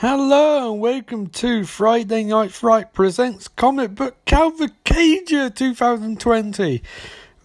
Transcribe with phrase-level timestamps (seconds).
[0.00, 6.82] Hello and welcome to Friday Night Fright presents Comic Book Cavalcade 2020.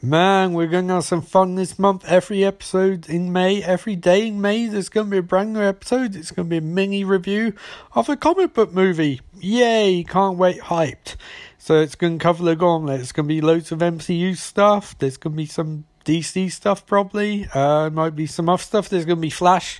[0.03, 2.05] Man, we're going to have some fun this month.
[2.05, 5.63] Every episode in May, every day in May, there's going to be a brand new
[5.63, 6.15] episode.
[6.15, 7.55] It's going to be a mini review
[7.93, 9.21] of a comic book movie.
[9.39, 11.15] Yay, can't wait, hyped.
[11.57, 13.01] So it's going to cover the gauntlet.
[13.01, 14.95] It's going to be loads of MCU stuff.
[14.99, 17.47] There's going to be some DC stuff probably.
[17.53, 18.89] Uh, might be some off stuff.
[18.89, 19.79] There's going to be Flash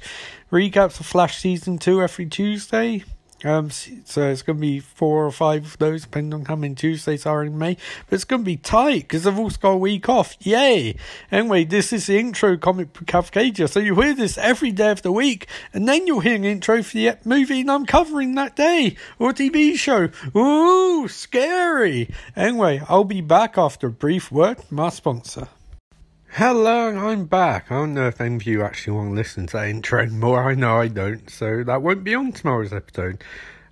[0.51, 3.03] recaps of Flash season two every Tuesday.
[3.43, 6.75] Um, so it's going to be four or five of those, depending on how many
[6.75, 7.77] Tuesdays are in May.
[8.09, 10.37] But it's going to be tight because I've also got a week off.
[10.39, 10.95] Yay!
[11.31, 15.11] Anyway, this is the intro comic book So you hear this every day of the
[15.11, 18.95] week, and then you'll hear an intro for the movie and I'm covering that day
[19.19, 20.09] or TV show.
[20.37, 22.09] Ooh, scary!
[22.35, 25.49] Anyway, I'll be back after a brief word from sponsor.
[26.37, 27.71] Hello, I'm back.
[27.71, 30.49] I don't know if any of you actually want to listen to that intro anymore.
[30.49, 33.23] I know I don't, so that won't be on tomorrow's episode.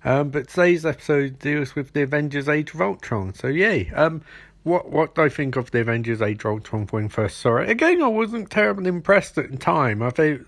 [0.04, 3.34] Um, but today's episode deals with the Avengers Age of Ultron.
[3.34, 3.90] So yay.
[3.90, 4.22] Um,
[4.62, 7.68] what what do I think of the Avengers Age of Ultron when first saw it?
[7.68, 10.00] Again, I wasn't terribly impressed at the time.
[10.00, 10.46] I think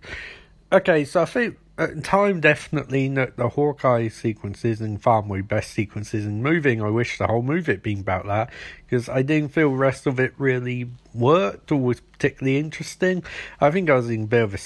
[0.70, 5.72] okay, so I think at the time, definitely the, Hawkeye sequences and far my best
[5.72, 6.80] sequences in moving.
[6.80, 8.50] I wish the whole movie had been about that
[8.86, 13.24] because I didn't feel the rest of it really worked or was particularly interesting.
[13.60, 14.58] I think I was in a bit of a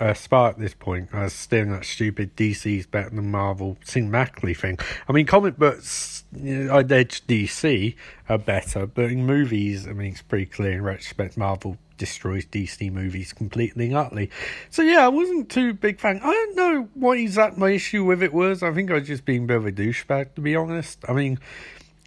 [0.00, 1.10] uh, Spark at this point.
[1.12, 4.78] I was still that stupid DC's better than Marvel cinematically thing.
[5.08, 7.94] I mean, comic books, you know, I'd edge DC
[8.28, 12.90] are better, but in movies, I mean, it's pretty clear in retrospect, Marvel destroys DC
[12.90, 14.28] movies completely and utterly.
[14.70, 16.18] So yeah, I wasn't too big fan.
[16.20, 18.60] I don't know what exact my issue with it was.
[18.60, 20.98] I think I was just being a bit of a douchebag, to be honest.
[21.08, 21.38] I mean,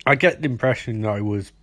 [0.05, 1.53] I get the impression that I was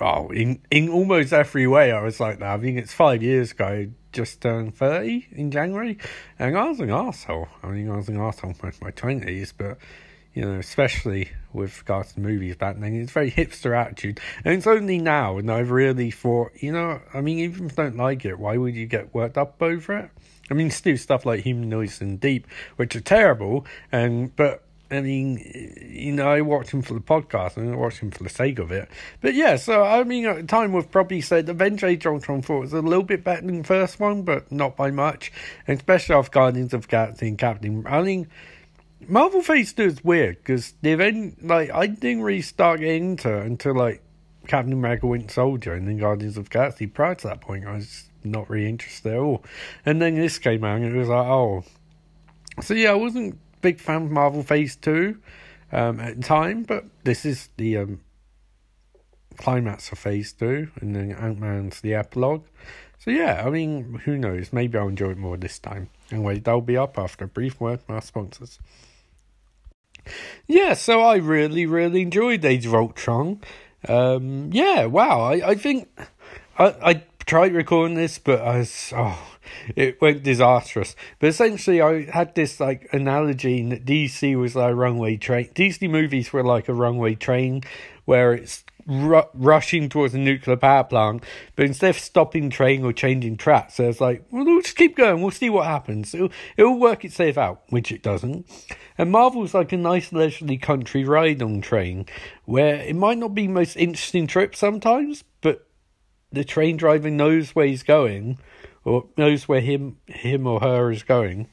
[0.00, 2.54] oh, in in almost every way I was like that.
[2.54, 5.98] I mean, it's five years ago, just turned thirty in January,
[6.38, 7.48] and I was an asshole.
[7.64, 9.76] I mean, I was an asshole of my twenties, but
[10.34, 14.20] you know, especially with regards to movies back then, it's very hipster attitude.
[14.44, 17.76] And it's only now, and I've really thought, you know, I mean, even if you
[17.76, 20.10] don't like it, why would you get worked up over it?
[20.50, 22.46] I mean, still stuff like Human Noise and Deep,
[22.76, 25.38] which are terrible, and but I mean,
[25.80, 28.58] you know, I watched him for the podcast and I watched him for the sake
[28.58, 28.90] of it.
[29.22, 32.60] But yeah, so I mean, at the time we've probably said Avengers Age Ultron 4
[32.60, 35.32] was a little bit better than the first one, but not by much.
[35.66, 37.86] And especially off Guardians of Galaxy and Captain.
[37.86, 38.28] I mean,
[39.08, 43.36] Marvel Phase 2 is weird because they've event, like, I didn't really start getting into
[43.36, 44.02] it until, like,
[44.46, 46.86] Captain America Winter Soldier and then Guardians of the Galaxy.
[46.86, 49.44] Prior to that point, I was not really interested at all.
[49.84, 51.64] And then this came out and it was like, oh.
[52.60, 55.16] So yeah, I wasn't big fan of Marvel Phase 2
[55.72, 58.00] um, at the time, but this is the um,
[59.36, 62.44] climax of Phase 2, and then Ant Man's the epilogue.
[62.98, 64.52] So, yeah, I mean, who knows?
[64.52, 65.88] Maybe I'll enjoy it more this time.
[66.10, 68.58] Anyway, they'll be up after a brief word from our sponsors.
[70.46, 73.40] Yeah, so I really, really enjoyed Age of Ultron.
[73.88, 75.88] Um, yeah, wow, I, I think
[76.58, 79.36] I, I tried recording this, but I was, oh,
[79.74, 80.94] it went disastrous.
[81.18, 85.48] But essentially, I had this like analogy that DC was like a runway train.
[85.54, 87.62] DC movies were like a runway train
[88.04, 91.24] where it's ru- rushing towards a nuclear power plant,
[91.56, 94.96] but instead of stopping train or changing tracks, so it's like, well, we'll just keep
[94.96, 95.20] going.
[95.20, 96.14] We'll see what happens.
[96.14, 98.46] It'll, it'll work itself out, which it doesn't.
[98.98, 102.06] And Marvel's like a nice leisurely country ride on train,
[102.44, 105.66] where it might not be most interesting trip sometimes, but
[106.30, 108.38] the train driver knows where he's going
[108.84, 111.48] or knows where him him or her is going.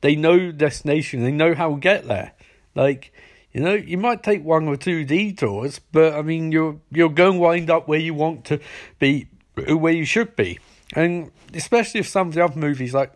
[0.00, 1.22] They know destination.
[1.22, 2.32] They know how to get there.
[2.74, 3.12] Like
[3.52, 7.34] you know, you might take one or two detours, but I mean, you're you're going
[7.34, 8.60] to wind up where you want to
[8.98, 10.58] be, where you should be,
[10.94, 13.12] and especially if some of the other movies like.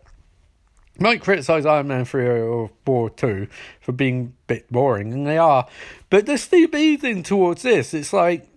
[0.99, 3.47] might criticize Iron Man 3 or Thor 2
[3.81, 5.67] for being a bit boring, and they are,
[6.09, 7.93] but they're still leading towards this.
[7.93, 8.47] It's like,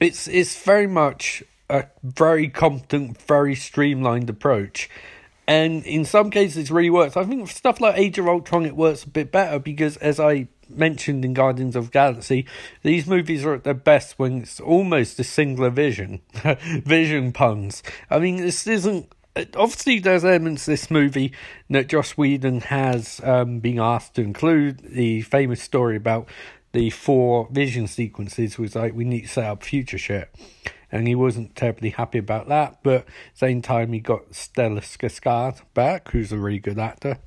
[0.00, 4.88] it's it's very much a very competent, very streamlined approach.
[5.48, 7.16] And in some cases, it really works.
[7.16, 10.48] I think stuff like Age of Ultron, it works a bit better because, as I
[10.68, 12.46] mentioned in Guardians of Galaxy,
[12.82, 16.20] these movies are at their best when it's almost a singular vision.
[16.84, 17.82] vision puns.
[18.10, 19.12] I mean, this isn't.
[19.54, 21.32] Obviously, there's elements of this movie
[21.68, 24.78] that Joss Whedon has um, been asked to include.
[24.78, 26.26] The famous story about
[26.72, 30.30] the Thor vision sequences was like, we need to set up future shit
[30.90, 32.78] and he wasn't terribly happy about that.
[32.82, 37.18] But same time, he got Stellan Skarsgård back, who's a really good actor.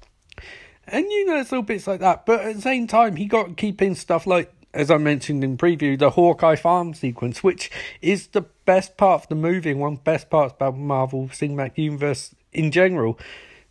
[0.87, 2.25] And you know, it's little bits like that.
[2.25, 5.97] But at the same time, he got keeping stuff like, as I mentioned in preview,
[5.97, 7.69] the Hawkeye farm sequence, which
[8.01, 11.77] is the best part of the movie, one of the best parts about Marvel Cinematic
[11.77, 13.19] Universe in general.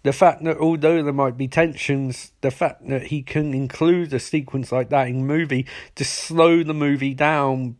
[0.03, 4.21] the fact that although there might be tensions, the fact that he can include a
[4.21, 7.77] sequence like that in movie to slow the movie down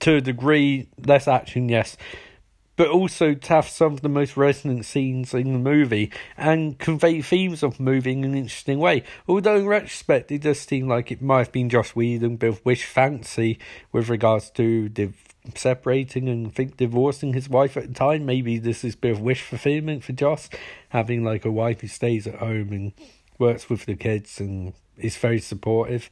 [0.00, 1.96] to a degree, less action, yes,
[2.76, 7.20] but also to have some of the most resonant scenes in the movie and convey
[7.20, 9.02] themes of movie in an interesting way.
[9.26, 12.64] Although in retrospect, it does seem like it might have been Joss Whedon, bit of
[12.64, 13.58] wish fancy
[13.90, 15.12] with regards to the
[15.56, 18.24] separating and think divorcing his wife at the time.
[18.24, 20.48] Maybe this is a bit of wish fulfillment for Joss,
[20.90, 22.92] having like a wife who stays at home and
[23.38, 26.10] works with the kids and is very supportive,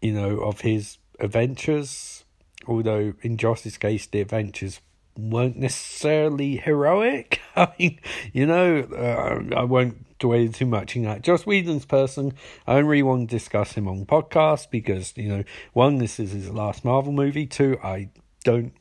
[0.00, 2.24] you know, of his adventures.
[2.66, 4.80] Although in Joss's case, the adventures
[5.16, 7.40] weren't necessarily heroic.
[7.56, 8.00] I mean,
[8.32, 11.22] you know, uh, I won't dwell too much in that.
[11.22, 12.34] Joss Whedon's person,
[12.66, 16.32] I don't really want to discuss him on podcast because, you know, one, this is
[16.32, 17.46] his last Marvel movie.
[17.46, 18.10] Two, I
[18.44, 18.72] don't,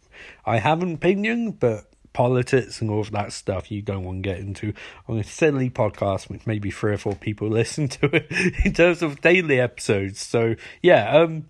[0.45, 4.29] I have an opinion, but politics and all of that stuff you don't want to
[4.29, 4.73] get into
[5.07, 8.27] on a silly podcast which maybe three or four people listen to it
[8.65, 11.45] in terms of daily episodes so yeah um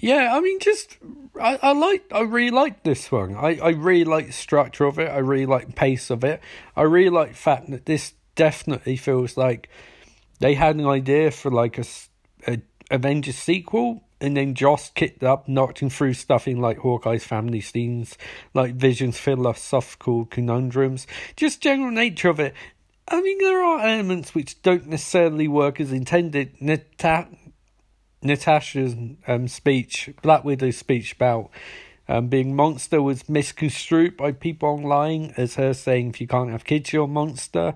[0.00, 0.96] yeah, I mean, just
[1.40, 3.34] I, I like I really like this one.
[3.34, 5.08] I, I really like the structure of it.
[5.08, 6.40] I really like the pace of it.
[6.76, 9.68] I really like the fact that this definitely feels like
[10.38, 11.84] they had an idea for like a,
[12.46, 12.60] a
[12.92, 18.16] Avengers sequel, and then Joss kicked up, knocking through stuff in like Hawkeye's family scenes,
[18.54, 22.54] like Vision's philosophical conundrums, just general nature of it.
[23.08, 26.60] I mean, there are elements which don't necessarily work as intended.
[26.60, 27.28] Nata-
[28.22, 28.94] Natasha's
[29.26, 31.50] um, speech, Black Widow's speech about
[32.08, 36.64] um, being monster was misconstrued by people online as her saying if you can't have
[36.64, 37.74] kids you're a monster.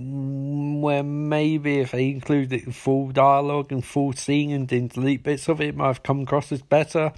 [0.00, 5.22] Mm, where maybe if they included the full dialogue and full scene and didn't delete
[5.22, 7.12] bits of it, it might have come across as better.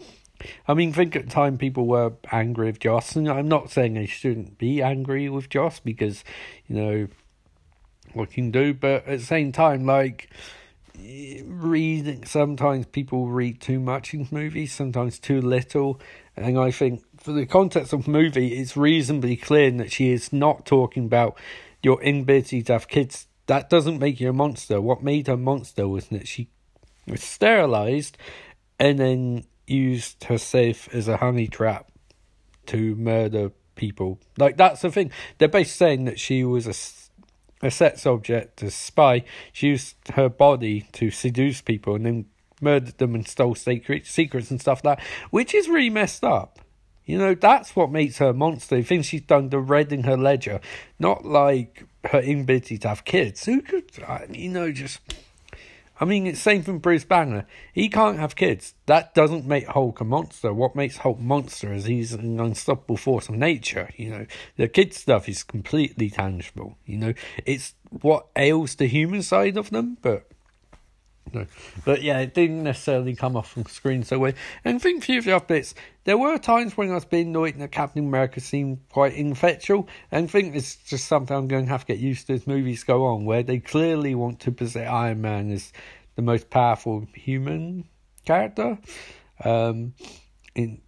[0.69, 3.95] I mean, think at the time people were angry with Joss, and I'm not saying
[3.95, 6.23] they shouldn't be angry with Joss because,
[6.67, 7.09] you know,
[8.13, 10.29] what can do, but at the same time, like,
[11.45, 16.01] reading sometimes people read too much in movies sometimes too little.
[16.37, 20.33] And i think for the context of the movie it's reasonably clear that she is
[20.33, 21.39] not talking about
[21.83, 23.27] your inability to have kids.
[23.47, 24.81] That doesn't make you a monster.
[24.81, 26.49] What made her monster was that she
[27.07, 28.19] was sterilized
[28.79, 31.91] and then used herself as a honey trap
[32.67, 34.19] to murder people.
[34.37, 35.13] Like that's the thing.
[35.39, 36.75] They're basically saying that she was a
[37.67, 39.25] a sex object, a spy.
[39.53, 42.27] She used her body to seduce people and then
[42.61, 46.61] murdered them and stole secret, secrets and stuff like that, which is really messed up.
[47.05, 48.77] You know, that's what makes her a monster.
[48.77, 50.61] The things she's done to reading her ledger,
[50.99, 53.45] not like her inability to have kids.
[53.45, 53.91] Who could,
[54.31, 55.01] you know, just
[55.99, 57.47] I mean, it's same from Bruce Banner.
[57.73, 58.75] He can't have kids.
[58.85, 60.53] That doesn't make Hulk a monster.
[60.53, 63.89] What makes Hulk monster is he's an unstoppable force of nature.
[63.97, 64.27] You know,
[64.57, 66.77] the kid stuff is completely tangible.
[66.85, 67.15] You know,
[67.47, 70.29] it's what ails the human side of them, but
[71.33, 71.47] no.
[71.85, 74.33] But yeah, it didn't necessarily come off on screen so well.
[74.65, 75.75] And I think few of the other bits,
[76.05, 79.89] there were times when I was being annoyed that Captain America seemed quite ineffectual.
[80.11, 82.47] And I think it's just something I'm going to have to get used to as
[82.47, 85.73] movies go on, where they clearly want to present Iron Man as
[86.15, 87.89] the most powerful human
[88.25, 88.79] character.
[89.45, 89.95] Um,
[90.55, 90.81] in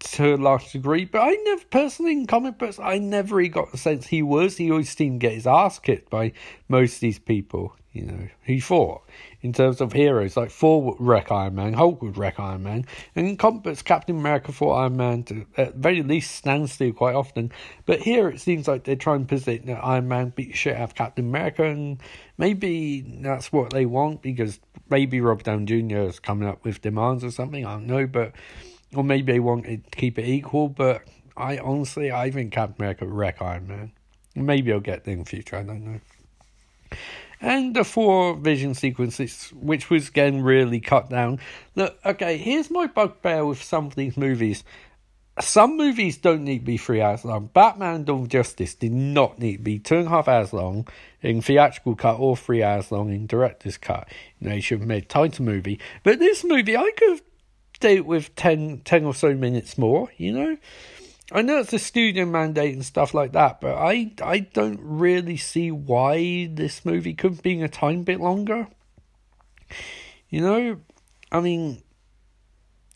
[0.00, 3.72] to a large degree, but I never personally in comic books I never really got
[3.72, 4.56] the sense he was.
[4.56, 6.32] He always seemed to get his ass kicked by
[6.68, 9.02] most of these people, you know, he fought
[9.40, 10.36] in terms of heroes.
[10.36, 12.84] Like Thor would wreck Iron Man, Hulk would wreck Iron Man,
[13.16, 17.14] and in comics, Captain America fought Iron Man to at very least stand still quite
[17.14, 17.52] often.
[17.86, 20.82] But here it seems like they're trying to position that Iron Man beat shit out
[20.82, 22.00] of Captain America, and
[22.36, 25.98] maybe that's what they want because maybe Rob Downey Jr.
[26.02, 27.64] is coming up with demands or something.
[27.64, 28.32] I don't know, but
[28.94, 30.68] or maybe they want to keep it equal.
[30.68, 31.02] But
[31.36, 33.92] I honestly, I think Captain America would wreck Iron Man.
[34.34, 35.56] Maybe I'll get there in the future.
[35.56, 36.00] I don't know
[37.40, 41.40] and the Thor vision sequences, which was getting really cut down.
[41.74, 44.64] Look, okay, here's my bugbear with some of these movies.
[45.40, 47.50] Some movies don't need to be three hours long.
[47.54, 50.88] Batman Dawn of Justice did not need to be two and a half hours long
[51.22, 54.08] in theatrical cut or three hours long in director's cut.
[54.40, 55.78] You know, you should have made a movie.
[56.02, 57.27] But this movie, I could have
[57.84, 60.56] it with 10, 10 or so minutes more, you know?
[61.30, 65.36] I know it's a studio mandate and stuff like that, but I I don't really
[65.36, 68.68] see why this movie couldn't be a tiny bit longer.
[70.30, 70.80] You know,
[71.30, 71.82] I mean,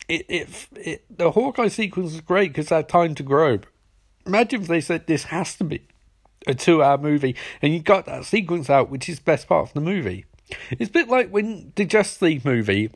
[0.09, 3.59] it it, it the Hawkeye sequence is great because they had time to grow.
[4.25, 5.87] Imagine if they said this has to be
[6.47, 9.75] a two-hour movie, and you got that sequence out, which is the best part of
[9.75, 10.25] the movie.
[10.71, 12.91] It's a bit like when the Justice League movie.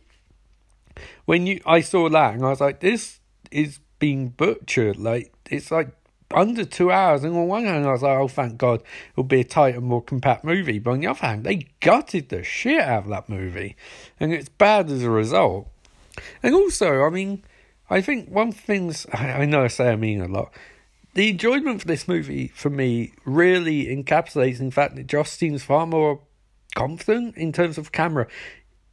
[1.25, 4.97] When you, I saw that and I was like, this is being butchered.
[4.97, 5.91] Like it's like
[6.33, 7.25] under two hours.
[7.25, 10.03] And on one hand, I was like, oh, thank God, it'll be a tighter, more
[10.03, 10.79] compact movie.
[10.79, 13.77] But on the other hand, they gutted the shit out of that movie.
[14.19, 15.69] And it's bad as a result.
[16.43, 17.45] And also, I mean,
[17.89, 20.53] I think one thing's, I know I say I mean a lot.
[21.15, 25.87] The enjoyment for this movie, for me, really encapsulates the fact that Joss seems far
[25.87, 26.21] more
[26.75, 28.27] confident in terms of camera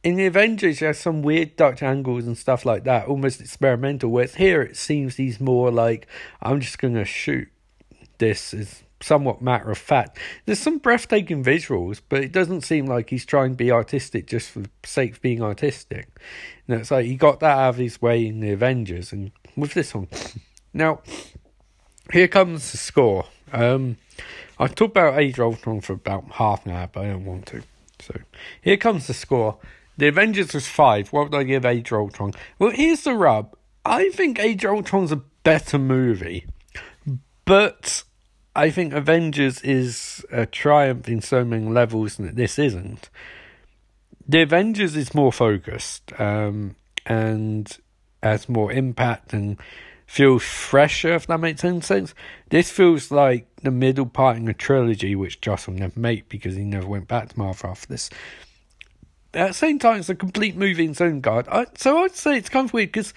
[0.04, 4.10] in the Avengers, have some weird Dutch angles and stuff like that, almost experimental.
[4.10, 6.06] Whereas here, it seems he's more like,
[6.42, 7.48] I'm just going to shoot.
[8.18, 10.18] This is somewhat matter of fact.
[10.44, 14.50] There's some breathtaking visuals, but it doesn't seem like he's trying to be artistic just
[14.50, 16.08] for the sake of being artistic.
[16.66, 19.32] You know, it's like he got that out of his way in the Avengers, and
[19.56, 20.08] with this one.
[20.72, 21.00] Now,
[22.12, 23.26] here comes the score.
[23.52, 23.96] Um,
[24.58, 27.46] I talked about Age of Ultron for about half an hour, but I don't want
[27.46, 27.62] to.
[28.00, 28.14] So
[28.60, 29.58] here comes the score.
[29.96, 31.12] The Avengers was five.
[31.12, 32.32] What would I give Age of Ultron?
[32.58, 33.56] Well, here's the rub.
[33.84, 36.46] I think Age of Ultron's a better movie,
[37.44, 38.02] but
[38.56, 43.10] I think Avengers is a triumph in so many levels that this isn't.
[44.26, 47.76] The Avengers is more focused um, and
[48.22, 49.58] has more impact and
[50.06, 52.14] feels fresher, if that makes any sense.
[52.48, 56.56] This feels like the middle part in a trilogy, which Joss will never make because
[56.56, 58.08] he never went back to Marvel after this
[59.36, 61.46] at the same time, it's a complete movie in its own guard.
[61.48, 63.14] I, so I'd say it's kind of weird because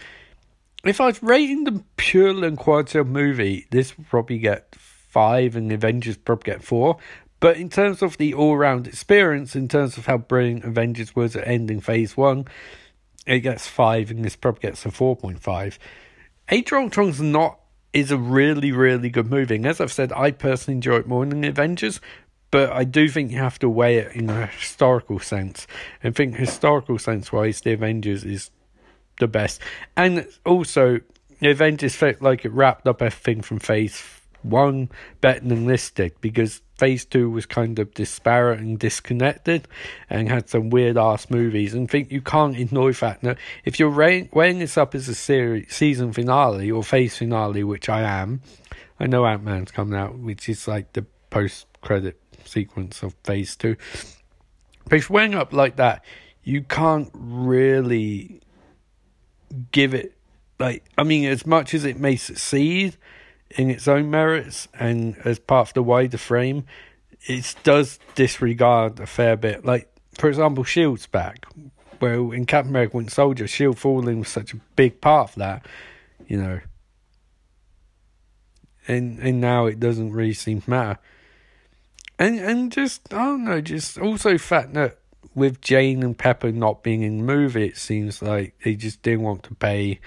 [0.83, 5.55] if I was rating the pure and quality of movie, this would probably get five,
[5.55, 6.97] and Avengers probably get four.
[7.39, 11.35] But in terms of the all round experience, in terms of how brilliant Avengers was
[11.35, 12.45] at ending phase one,
[13.25, 15.77] it gets five, and this probably gets a 4.5.
[16.49, 17.59] Age of Ultron's not
[17.93, 19.55] is a really, really good movie.
[19.55, 21.99] And as I've said, I personally enjoy it more than Avengers,
[22.57, 25.67] but I do think you have to weigh it in a historical sense.
[26.01, 28.49] And think historical sense wise, the Avengers is
[29.19, 29.61] the best.
[29.95, 31.01] And also,
[31.39, 34.03] the Avengers felt like it wrapped up everything from phase
[34.41, 34.89] one
[35.21, 39.67] better than this did because phase two was kind of disparate and disconnected
[40.09, 43.91] and had some weird ass movies and think you can't ignore that if you're
[44.31, 48.41] weighing, this up as a series season finale or phase finale which I am
[48.99, 53.75] I know Ant-Man's coming out which is like the post credit sequence of phase two.
[54.85, 56.03] But if up like that,
[56.43, 58.41] you can't really
[59.71, 60.17] give it
[60.59, 62.97] like I mean, as much as it may succeed
[63.51, 66.65] in its own merits and as part of the wider frame,
[67.25, 69.65] it does disregard a fair bit.
[69.65, 71.45] Like for example, Shield's back,
[72.01, 75.65] Well, in Captain America Winter Soldier, Shield falling was such a big part of that,
[76.27, 76.59] you know.
[78.87, 80.99] And and now it doesn't really seem to matter
[82.19, 84.97] and and just I don't know, just also fact that
[85.35, 89.21] with Jane and Pepper not being in the movie, it seems like they just didn't
[89.21, 89.99] want to pay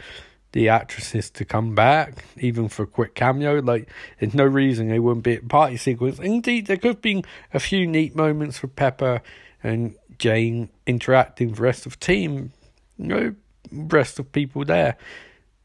[0.53, 3.61] the actresses to come back, even for a quick cameo.
[3.61, 3.89] Like,
[4.19, 6.19] there's no reason they wouldn't be at party sequence.
[6.19, 7.25] Indeed, there could have been
[7.55, 9.23] a few neat moments for Pepper
[9.63, 12.53] and Jane interacting with the rest of the team,
[12.99, 13.35] you know,
[13.71, 14.97] rest of people there,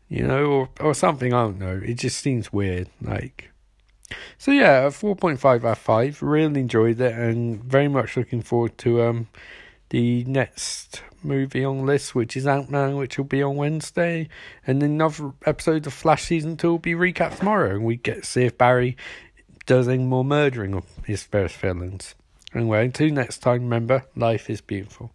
[0.07, 1.33] you know, or or something.
[1.33, 1.81] I don't know.
[1.83, 2.89] It just seems weird.
[3.01, 3.51] Like,
[4.37, 6.21] so yeah, four point five out of five.
[6.21, 9.27] Really enjoyed it, and very much looking forward to um
[9.89, 14.29] the next movie on list, which is Ant Man, which will be on Wednesday,
[14.65, 18.25] and another episode of Flash season two will be recapped tomorrow, and we get to
[18.25, 18.95] see if Barry
[19.65, 22.15] does any more murdering of his various villains.
[22.53, 25.11] Anyway, until next time, remember, life is beautiful.